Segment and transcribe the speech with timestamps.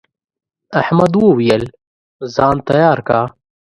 [0.81, 1.63] احمد وويل:
[2.35, 3.19] ځان تیار که.